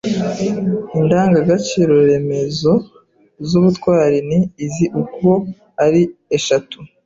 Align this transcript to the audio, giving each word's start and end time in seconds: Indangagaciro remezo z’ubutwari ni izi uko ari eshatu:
Indangagaciro 0.99 1.93
remezo 2.09 2.71
z’ubutwari 3.47 4.17
ni 4.29 4.39
izi 4.65 4.85
uko 5.01 5.29
ari 5.85 6.01
eshatu: 6.37 6.77